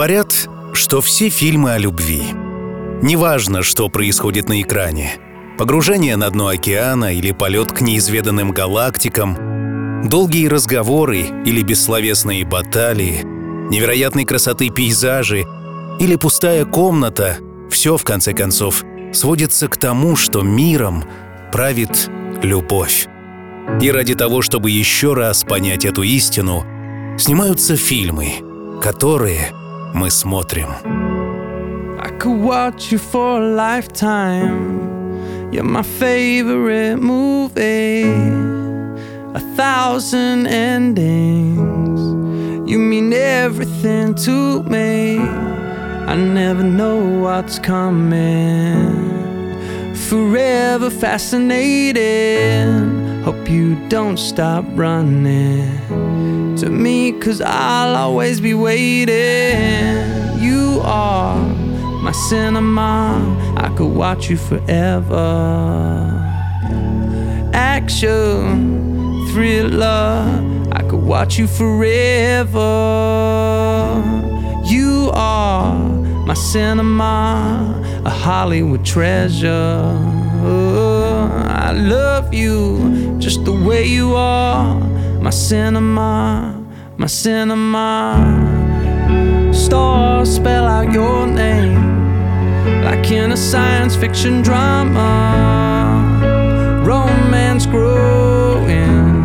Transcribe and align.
Говорят, 0.00 0.48
что 0.72 1.02
все 1.02 1.28
фильмы 1.28 1.72
о 1.74 1.78
любви. 1.78 2.22
Неважно, 3.02 3.62
что 3.62 3.90
происходит 3.90 4.48
на 4.48 4.62
экране. 4.62 5.18
Погружение 5.58 6.16
на 6.16 6.30
дно 6.30 6.46
океана 6.46 7.12
или 7.12 7.32
полет 7.32 7.70
к 7.70 7.82
неизведанным 7.82 8.50
галактикам, 8.50 10.08
долгие 10.08 10.46
разговоры 10.46 11.26
или 11.44 11.60
бессловесные 11.60 12.46
баталии, 12.46 13.24
невероятной 13.70 14.24
красоты 14.24 14.70
пейзажи 14.70 15.44
или 16.00 16.16
пустая 16.16 16.64
комната— 16.64 17.36
все, 17.70 17.98
в 17.98 18.02
конце 18.02 18.32
концов, 18.32 18.82
сводится 19.12 19.68
к 19.68 19.76
тому, 19.76 20.16
что 20.16 20.40
миром 20.40 21.04
правит 21.52 22.10
любовь. 22.42 23.06
И 23.82 23.90
ради 23.90 24.14
того, 24.14 24.40
чтобы 24.40 24.70
еще 24.70 25.12
раз 25.12 25.44
понять 25.44 25.84
эту 25.84 26.04
истину, 26.04 26.64
снимаются 27.18 27.76
фильмы, 27.76 28.36
которые 28.80 29.52
мы 29.93 30.09
смотрим. 30.11 30.69
I 31.99 32.09
could 32.19 32.39
watch 32.41 32.91
you 32.91 32.97
for 32.99 33.39
a 33.39 33.55
lifetime. 33.55 35.51
You're 35.51 35.63
my 35.63 35.83
favorite 35.83 36.97
movie. 36.97 38.03
A 39.33 39.39
thousand 39.55 40.47
endings. 40.47 41.99
You 42.69 42.79
mean 42.79 43.13
everything 43.13 44.15
to 44.25 44.63
me. 44.63 45.19
I 45.19 46.15
never 46.15 46.63
know 46.63 46.97
what's 47.21 47.57
coming. 47.59 49.03
Forever 50.09 50.89
fascinating. 50.89 51.95
Hope 53.24 53.50
you 53.50 53.76
don't 53.88 54.16
stop 54.16 54.64
running 54.74 56.56
to 56.56 56.70
me, 56.70 57.12
cause 57.12 57.42
I'll 57.42 57.94
always 57.94 58.40
be 58.40 58.54
waiting. 58.54 59.12
You 60.42 60.80
are 60.82 61.36
my 62.02 62.12
cinema, 62.12 63.54
I 63.58 63.68
could 63.76 63.94
watch 63.94 64.30
you 64.30 64.38
forever. 64.38 65.18
Action, 67.52 69.26
thriller, 69.32 70.68
I 70.72 70.82
could 70.88 71.02
watch 71.02 71.38
you 71.38 71.46
forever. 71.46 72.58
You 74.64 75.10
are 75.12 75.74
my 76.24 76.34
cinema, 76.34 78.02
a 78.06 78.10
Hollywood 78.10 78.82
treasure. 78.82 79.96
Love 81.80 82.34
you 82.34 83.16
just 83.18 83.44
the 83.46 83.52
way 83.52 83.86
you 83.86 84.14
are, 84.14 84.78
my 85.20 85.30
cinema, 85.30 86.62
my 86.98 87.06
cinema. 87.06 88.18
Stars 89.52 90.36
spell 90.36 90.66
out 90.66 90.92
your 90.92 91.26
name 91.26 92.84
like 92.84 93.10
in 93.10 93.32
a 93.32 93.36
science 93.36 93.96
fiction 93.96 94.42
drama. 94.42 95.02
Romance 96.84 97.64
growing 97.64 99.16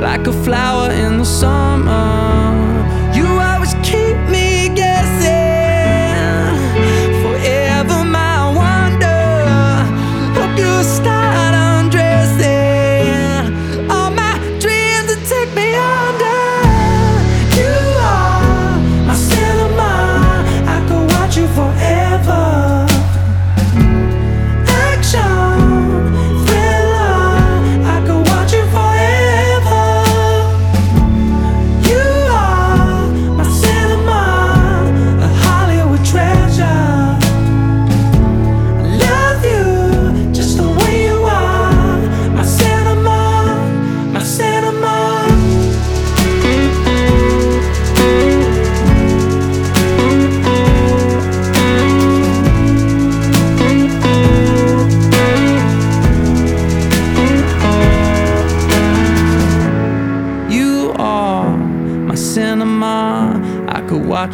like 0.00 0.26
a 0.26 0.32
flower 0.44 0.90
in 0.90 1.18
the 1.18 1.24
summer. 1.24 2.31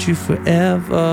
You 0.08 0.14
forever. 0.14 1.04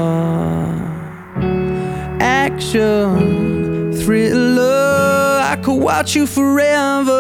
Action, 2.22 3.91
thriller. 3.94 5.41
I 5.44 5.57
could 5.61 5.81
watch 5.81 6.16
you 6.16 6.25
forever. 6.25 7.11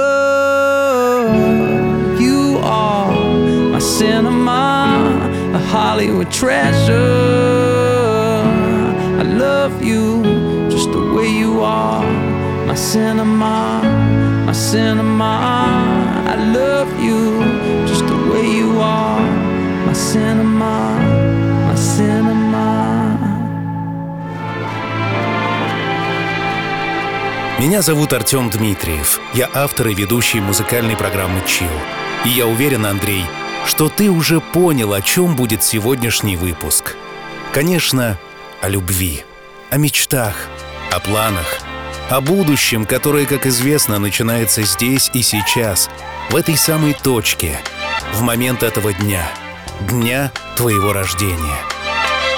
You 2.17 2.59
are 2.63 3.11
my 3.73 3.79
cinema, 3.79 5.19
a 5.53 5.59
Hollywood 5.59 6.31
treasure. 6.31 6.93
I 9.19 9.23
love 9.23 9.83
you 9.83 10.23
just 10.69 10.91
the 10.93 11.13
way 11.13 11.27
you 11.27 11.61
are, 11.61 12.03
my 12.67 12.75
cinema, 12.75 13.81
my 14.45 14.53
cinema. 14.53 15.33
I 16.25 16.35
love 16.53 16.89
you 17.03 17.39
just 17.85 18.05
the 18.07 18.15
way 18.31 18.45
you 18.49 18.79
are, 18.79 19.19
my 19.85 19.93
cinema, 19.93 20.54
Меня 27.65 27.81
зовут 27.81 28.13
Артем 28.13 28.51
Дмитриев. 28.51 29.19
Я 29.33 29.49
автор 29.51 29.87
и 29.87 29.95
ведущий 29.95 30.39
музыкальной 30.39 30.95
программы 30.95 31.41
«Чил». 31.47 31.71
И 32.23 32.29
я 32.29 32.45
уверен, 32.45 32.85
Андрей, 32.85 33.25
что 33.65 33.89
ты 33.89 34.11
уже 34.11 34.39
понял, 34.39 34.93
о 34.93 35.01
чем 35.01 35.35
будет 35.35 35.63
сегодняшний 35.63 36.37
выпуск. 36.37 36.95
Конечно, 37.53 38.19
о 38.61 38.69
любви, 38.69 39.25
о 39.71 39.77
мечтах, 39.77 40.35
о 40.91 40.99
планах, 40.99 41.57
о 42.11 42.21
будущем, 42.21 42.85
которое, 42.85 43.25
как 43.25 43.47
известно, 43.47 43.97
начинается 43.97 44.61
здесь 44.61 45.09
и 45.15 45.23
сейчас, 45.23 45.89
в 46.29 46.35
этой 46.35 46.57
самой 46.57 46.93
точке, 46.93 47.57
в 48.13 48.21
момент 48.21 48.61
этого 48.61 48.93
дня, 48.93 49.27
дня 49.89 50.31
твоего 50.55 50.93
рождения. 50.93 51.57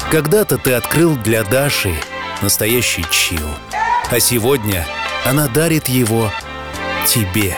Когда-то 0.09 0.57
ты 0.57 0.71
открыл 0.71 1.17
для 1.17 1.43
Даши 1.43 1.95
настоящий 2.41 3.05
чил, 3.11 3.49
а 4.09 4.21
сегодня 4.21 4.87
она 5.25 5.47
дарит 5.47 5.87
его 5.87 6.31
тебе. 7.05 7.57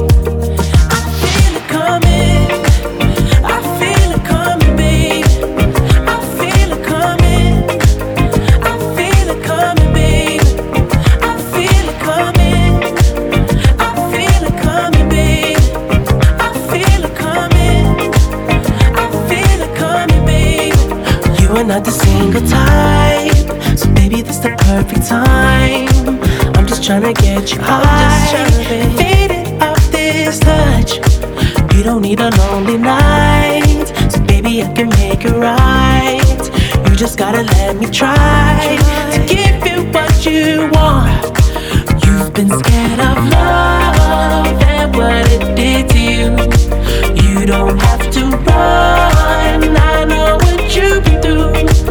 time. 25.11 25.87
I'm 26.55 26.65
just 26.65 26.83
trying 26.83 27.03
to 27.03 27.13
get 27.21 27.51
you 27.51 27.59
high. 27.61 28.47
Fade 28.97 29.31
it 29.39 29.47
just 29.49 29.61
off 29.61 29.83
this 29.91 30.39
touch. 30.39 30.91
You 31.75 31.83
don't 31.83 32.01
need 32.01 32.19
a 32.21 32.29
lonely 32.41 32.77
night, 32.77 33.87
so 34.11 34.19
baby 34.31 34.63
I 34.63 34.71
can 34.77 34.89
make 35.01 35.25
it 35.25 35.37
right. 35.49 36.41
You 36.85 36.95
just 36.95 37.17
gotta 37.17 37.43
let 37.43 37.75
me 37.81 37.87
try 37.87 38.77
to 39.13 39.19
give 39.33 39.59
you 39.69 39.77
what 39.95 40.13
you 40.25 40.69
want. 40.75 41.23
You've 42.05 42.31
been 42.37 42.51
scared 42.61 43.01
of 43.09 43.17
love 43.35 44.61
and 44.75 44.95
what 44.95 45.25
it 45.35 45.43
did 45.59 45.83
to 45.93 45.99
you. 46.15 46.27
You 47.23 47.45
don't 47.45 47.77
have 47.87 48.03
to 48.15 48.23
run. 48.47 49.59
I 49.93 50.05
know 50.11 50.37
what 50.43 50.75
you've 50.75 51.03
been 51.03 51.21
through 51.21 51.90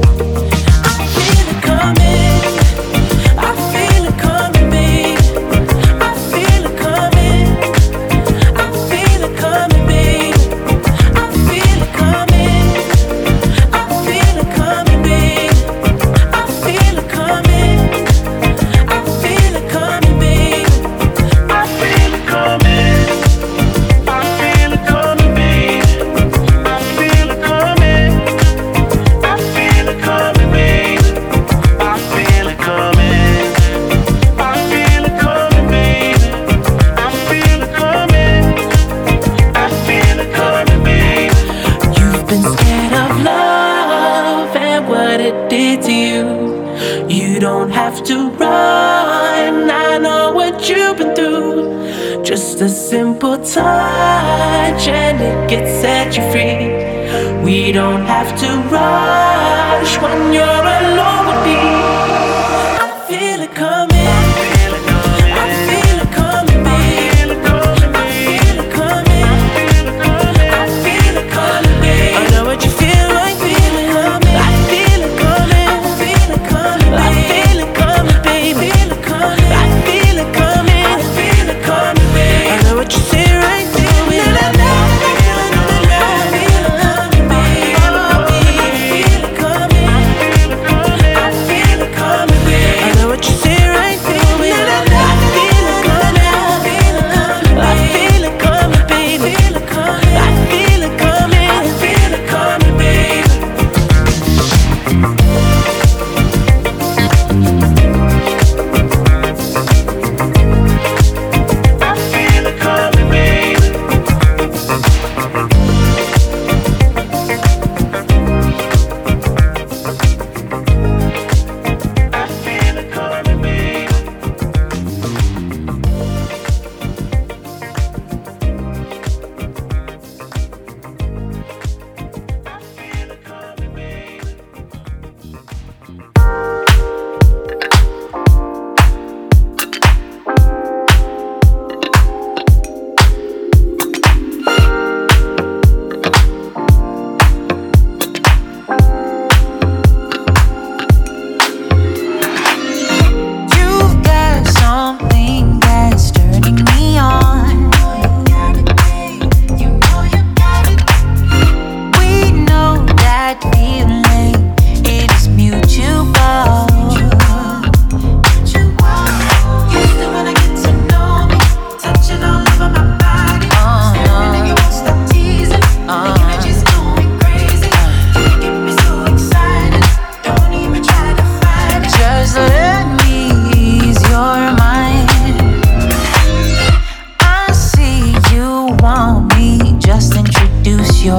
could 55.51 55.67
set 55.67 56.15
you 56.15 56.23
free. 56.31 57.43
We 57.43 57.73
don't 57.73 58.05
have 58.05 58.39
to 58.39 58.47
rush 58.73 60.01
when 60.01 60.33
you're. 60.33 60.60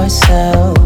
yourself. 0.02 0.81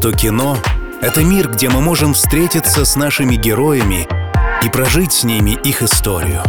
что 0.00 0.12
кино— 0.12 0.56
это 1.02 1.22
мир, 1.22 1.50
где 1.50 1.68
мы 1.68 1.82
можем 1.82 2.14
встретиться 2.14 2.86
с 2.86 2.96
нашими 2.96 3.36
героями 3.36 4.08
и 4.64 4.70
прожить 4.70 5.12
с 5.12 5.24
ними 5.24 5.58
их 5.62 5.82
историю. 5.82 6.42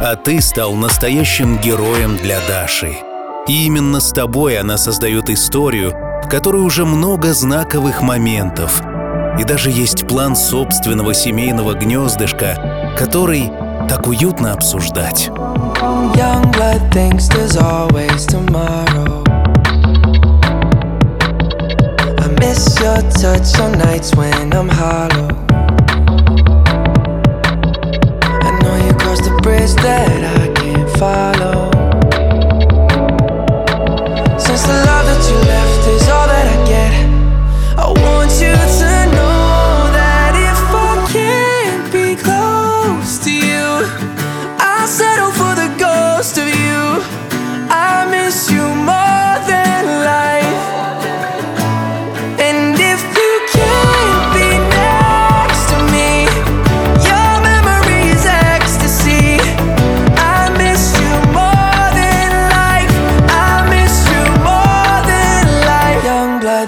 А 0.00 0.16
ты 0.16 0.40
стал 0.40 0.72
настоящим 0.72 1.58
героем 1.58 2.16
для 2.16 2.40
Даши. 2.48 2.96
И 3.46 3.66
именно 3.66 4.00
с 4.00 4.10
тобой 4.10 4.58
она 4.58 4.78
создает 4.78 5.28
историю, 5.28 5.92
в 6.24 6.30
которой 6.30 6.62
уже 6.62 6.86
много 6.86 7.34
знаковых 7.34 8.00
моментов. 8.00 8.80
И 9.38 9.44
даже 9.44 9.70
есть 9.70 10.08
план 10.08 10.34
собственного 10.34 11.12
семейного 11.12 11.74
гнездышка, 11.74 12.94
который 12.98 13.52
так 13.86 14.06
уютно 14.06 14.54
обсуждать. 14.54 15.28
young 16.16 16.50
blood 16.52 16.80
miss 22.58 22.80
your 22.80 23.00
touch 23.22 23.60
on 23.60 23.72
nights 23.78 24.14
when 24.16 24.52
I'm 24.52 24.68
hollow. 24.68 25.28
I 28.46 28.50
know 28.62 28.76
you 28.84 28.92
crossed 28.94 29.24
the 29.24 29.38
bridge 29.42 29.74
that 29.86 30.24
I 30.40 30.52
can't 30.58 30.90
follow. 30.98 31.70
Since 34.38 34.62
the 34.62 34.76
love 34.88 35.06
that 35.06 35.22
you 35.30 35.38
left 35.52 35.88
is 35.88 36.08
all 36.08 36.26
that 36.26 36.46
I 36.46 36.68
get. 36.68 36.87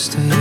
stay. 0.00 0.39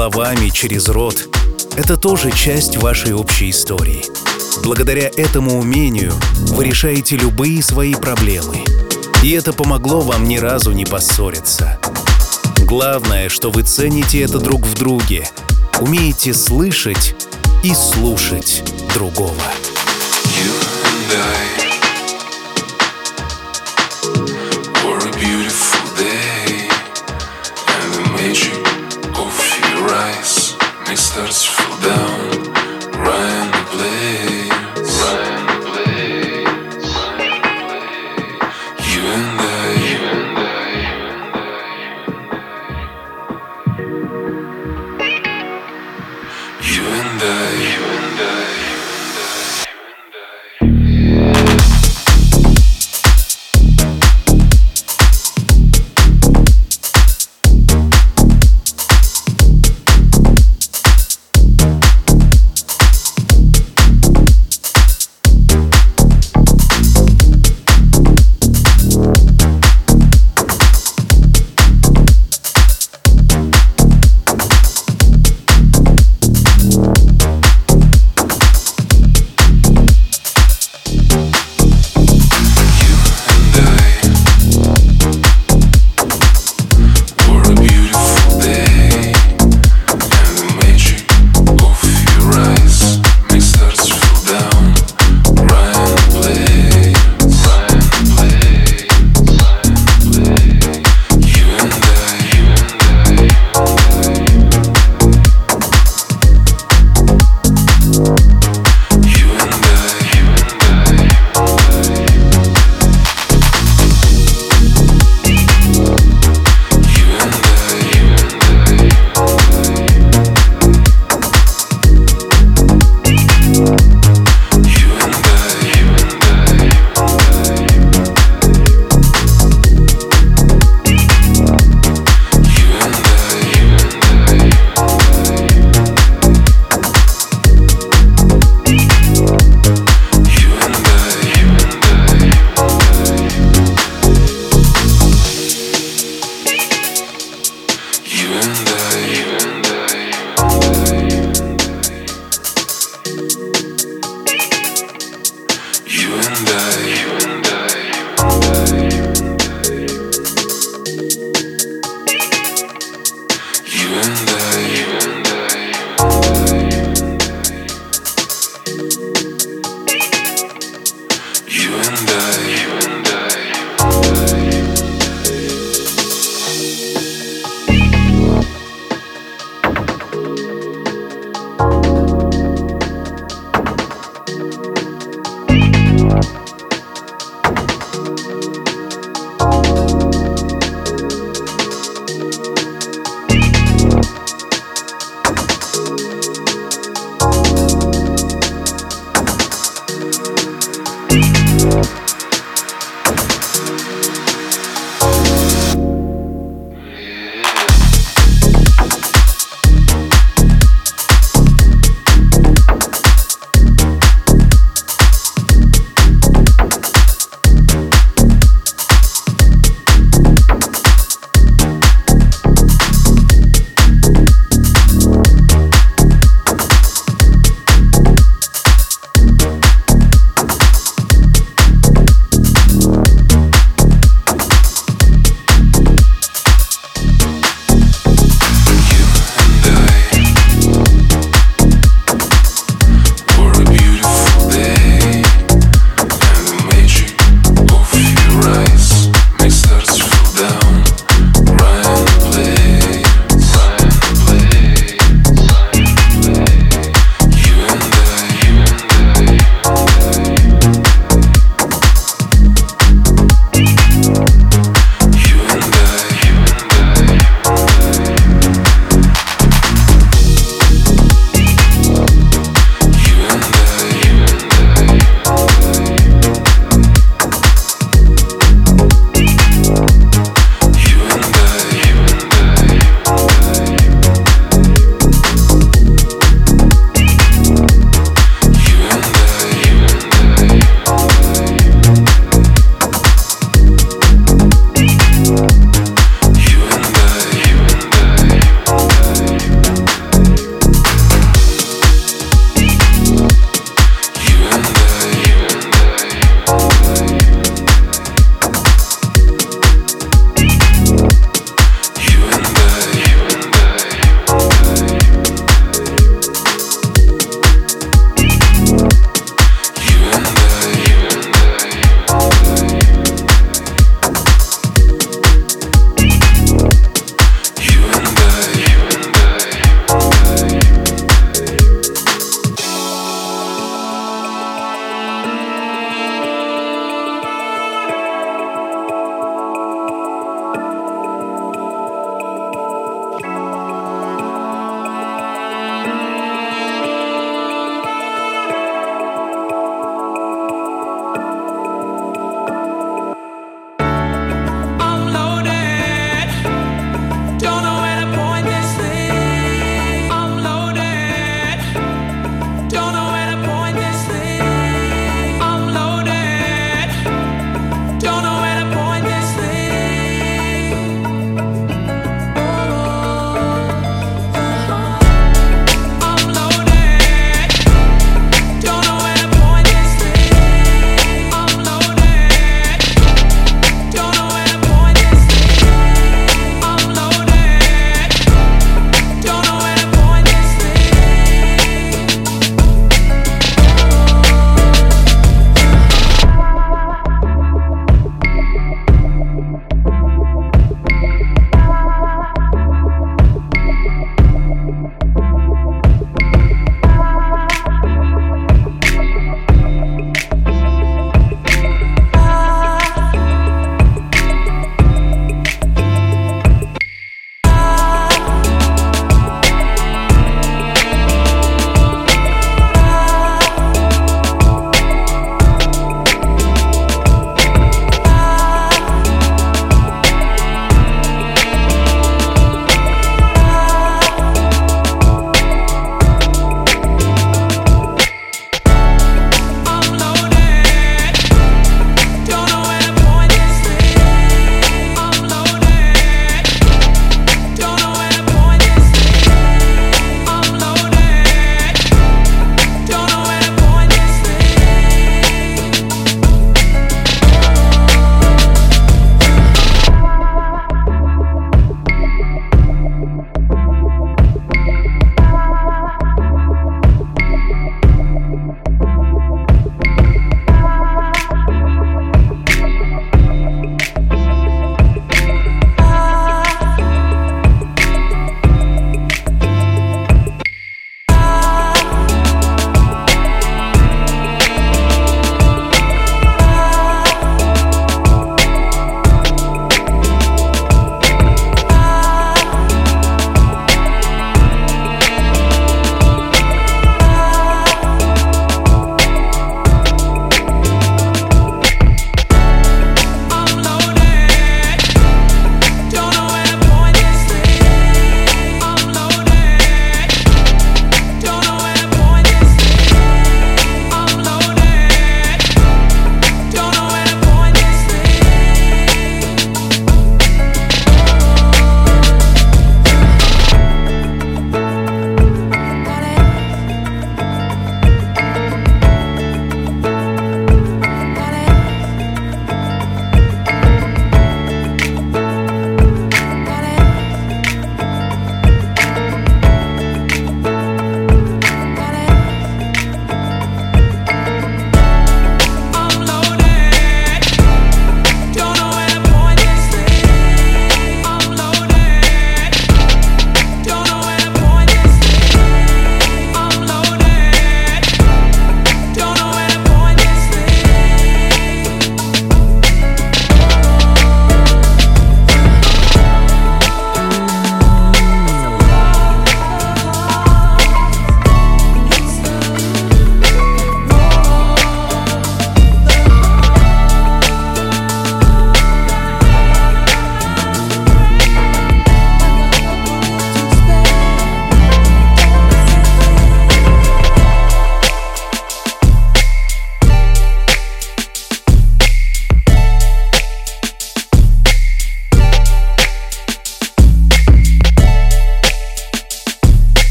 словами, 0.00 0.48
через 0.48 0.88
рот— 0.88 1.28
это 1.76 1.98
тоже 1.98 2.30
часть 2.30 2.78
вашей 2.78 3.12
общей 3.12 3.50
истории. 3.50 4.02
Благодаря 4.64 5.10
этому 5.14 5.60
умению 5.60 6.14
вы 6.52 6.64
решаете 6.64 7.16
любые 7.16 7.62
свои 7.62 7.94
проблемы. 7.94 8.64
И 9.22 9.32
это 9.32 9.52
помогло 9.52 10.00
вам 10.00 10.24
ни 10.24 10.38
разу 10.38 10.72
не 10.72 10.86
поссориться. 10.86 11.78
Главное, 12.64 13.28
что 13.28 13.50
вы 13.50 13.62
цените 13.62 14.22
это 14.22 14.38
друг 14.38 14.62
в 14.62 14.72
друге, 14.72 15.28
умеете 15.80 16.32
слышать 16.32 17.14
и 17.62 17.74
слушать 17.74 18.64
другого. 18.94 19.36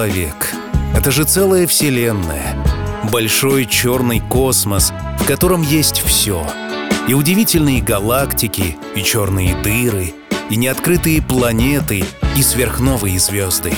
человек. 0.00 0.54
Это 0.96 1.10
же 1.10 1.24
целая 1.24 1.66
вселенная. 1.66 2.56
Большой 3.12 3.66
черный 3.66 4.20
космос, 4.20 4.94
в 5.18 5.26
котором 5.26 5.60
есть 5.60 6.00
все. 6.00 6.42
И 7.06 7.12
удивительные 7.12 7.82
галактики, 7.82 8.78
и 8.94 9.02
черные 9.02 9.54
дыры, 9.56 10.14
и 10.48 10.56
неоткрытые 10.56 11.20
планеты, 11.20 12.02
и 12.34 12.42
сверхновые 12.42 13.18
звезды. 13.18 13.74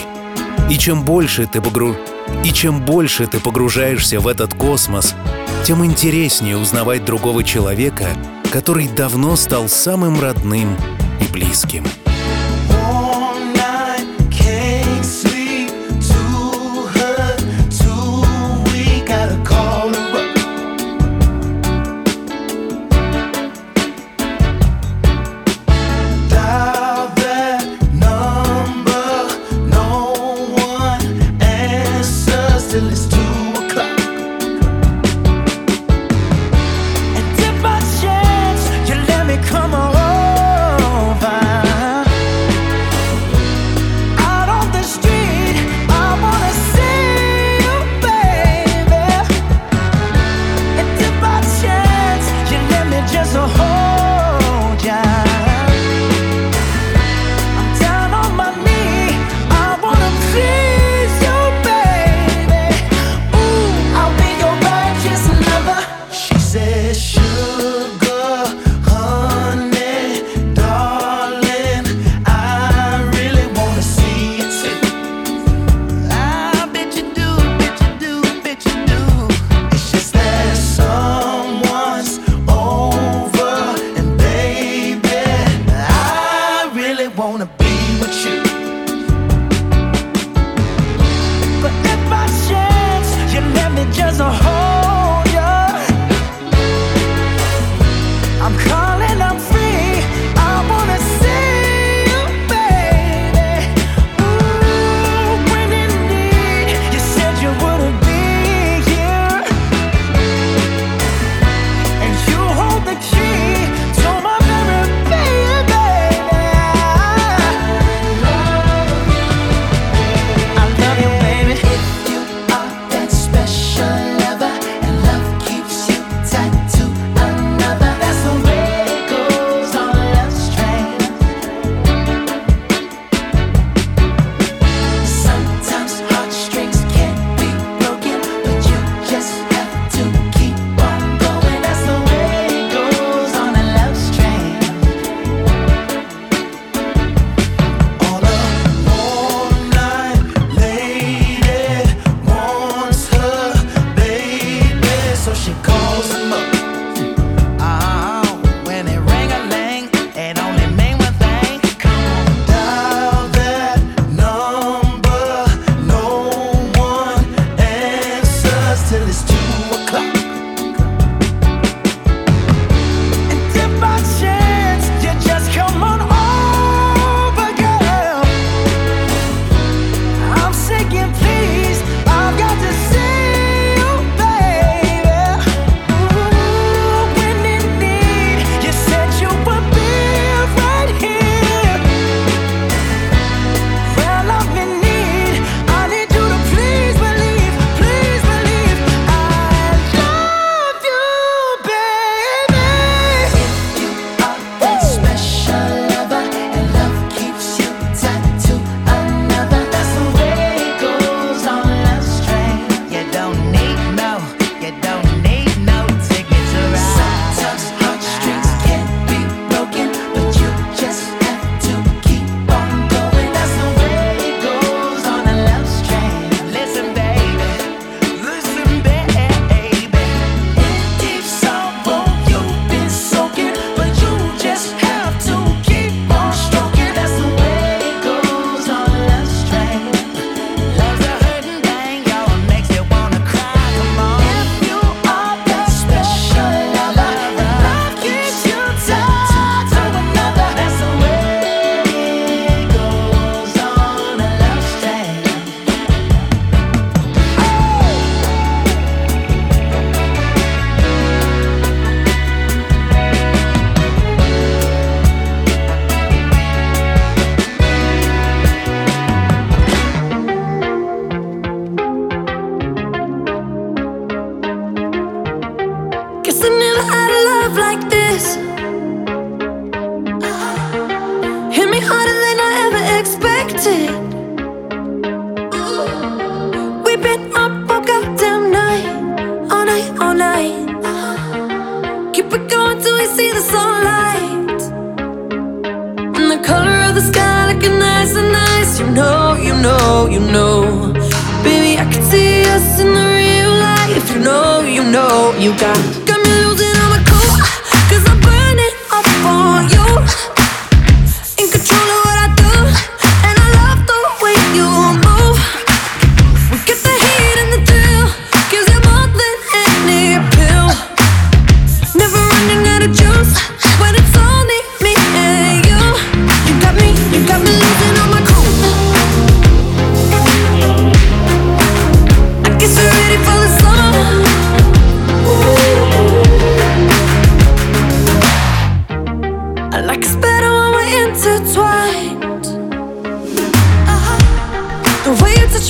И 0.70 0.78
чем 0.78 1.02
больше 1.04 1.48
ты 1.52 1.60
погру... 1.60 1.96
И 2.44 2.52
чем 2.52 2.80
больше 2.82 3.26
ты 3.26 3.40
погружаешься 3.40 4.20
в 4.20 4.28
этот 4.28 4.54
космос, 4.54 5.16
тем 5.64 5.84
интереснее 5.84 6.56
узнавать 6.56 7.04
другого 7.04 7.42
человека, 7.42 8.06
который 8.52 8.86
давно 8.86 9.34
стал 9.34 9.68
самым 9.68 10.20
родным 10.20 10.76
и 11.20 11.32
близким. 11.32 11.84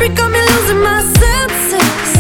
You 0.01 0.09
got 0.09 0.33
me 0.33 0.41
losing 0.41 0.81
my 0.81 1.03
senses. 1.03 2.12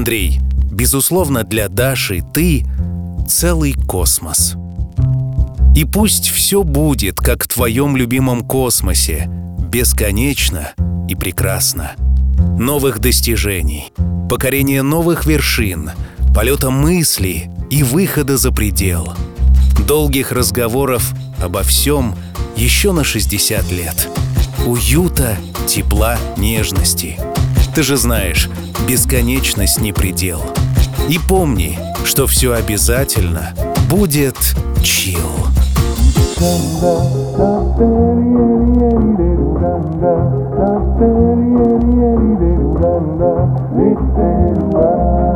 Андрей, 0.00 0.40
безусловно, 0.72 1.44
для 1.44 1.68
Даши 1.68 2.24
ты 2.32 2.64
целый 3.28 3.74
космос. 3.74 4.54
И 5.76 5.84
пусть 5.84 6.30
все 6.30 6.62
будет, 6.62 7.18
как 7.18 7.44
в 7.44 7.48
твоем 7.48 7.98
любимом 7.98 8.40
космосе, 8.40 9.28
бесконечно 9.58 10.72
и 11.06 11.14
прекрасно. 11.14 11.92
Новых 12.58 12.98
достижений, 13.00 13.92
покорения 14.30 14.80
новых 14.80 15.26
вершин, 15.26 15.90
полета 16.34 16.70
мысли 16.70 17.50
и 17.68 17.82
выхода 17.82 18.38
за 18.38 18.52
предел. 18.52 19.12
Долгих 19.86 20.32
разговоров 20.32 21.12
обо 21.42 21.62
всем 21.62 22.14
еще 22.56 22.92
на 22.92 23.04
60 23.04 23.70
лет. 23.70 24.08
Уюта, 24.64 25.36
тепла, 25.66 26.16
нежности. 26.38 27.18
Ты 27.80 27.84
же 27.84 27.96
знаешь, 27.96 28.50
бесконечность 28.86 29.80
не 29.80 29.94
предел. 29.94 30.42
И 31.08 31.18
помни, 31.18 31.78
что 32.04 32.26
все 32.26 32.52
обязательно 32.52 33.54
будет 33.88 34.36
чил. 34.82 35.48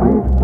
It's 0.07 0.34